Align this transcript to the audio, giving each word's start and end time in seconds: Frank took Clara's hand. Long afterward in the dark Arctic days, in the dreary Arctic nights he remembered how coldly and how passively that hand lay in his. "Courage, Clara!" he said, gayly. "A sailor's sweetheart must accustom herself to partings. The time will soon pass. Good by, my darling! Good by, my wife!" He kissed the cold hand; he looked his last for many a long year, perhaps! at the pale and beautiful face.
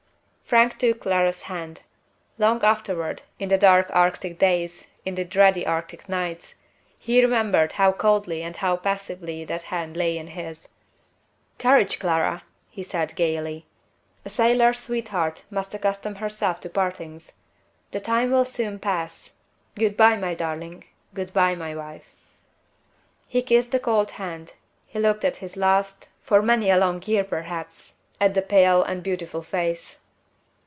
Frank 0.51 0.79
took 0.79 0.99
Clara's 0.99 1.43
hand. 1.43 1.81
Long 2.37 2.61
afterward 2.61 3.21
in 3.39 3.47
the 3.47 3.57
dark 3.57 3.87
Arctic 3.93 4.37
days, 4.37 4.83
in 5.05 5.15
the 5.15 5.23
dreary 5.23 5.65
Arctic 5.65 6.09
nights 6.09 6.55
he 6.99 7.21
remembered 7.21 7.71
how 7.71 7.93
coldly 7.93 8.43
and 8.43 8.57
how 8.57 8.75
passively 8.75 9.45
that 9.45 9.61
hand 9.71 9.95
lay 9.95 10.17
in 10.17 10.27
his. 10.27 10.67
"Courage, 11.57 11.99
Clara!" 11.99 12.43
he 12.69 12.83
said, 12.83 13.15
gayly. 13.15 13.65
"A 14.25 14.29
sailor's 14.29 14.77
sweetheart 14.79 15.45
must 15.49 15.73
accustom 15.73 16.15
herself 16.15 16.59
to 16.59 16.69
partings. 16.69 17.31
The 17.91 18.01
time 18.01 18.29
will 18.29 18.43
soon 18.43 18.77
pass. 18.77 19.31
Good 19.75 19.95
by, 19.95 20.17
my 20.17 20.35
darling! 20.35 20.83
Good 21.13 21.31
by, 21.31 21.55
my 21.55 21.73
wife!" 21.77 22.03
He 23.25 23.41
kissed 23.41 23.71
the 23.71 23.79
cold 23.79 24.11
hand; 24.11 24.51
he 24.85 24.99
looked 24.99 25.23
his 25.23 25.55
last 25.55 26.09
for 26.21 26.41
many 26.41 26.69
a 26.69 26.75
long 26.77 27.01
year, 27.05 27.23
perhaps! 27.23 27.95
at 28.19 28.33
the 28.33 28.41
pale 28.41 28.83
and 28.83 29.01
beautiful 29.01 29.43
face. 29.43 29.97